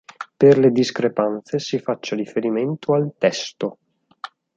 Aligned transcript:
Per 0.37 0.57
le 0.57 0.71
discrepanze 0.71 1.59
si 1.59 1.77
faccia 1.77 2.15
riferimento 2.15 2.93
al 2.95 3.13
testo. 3.19 3.77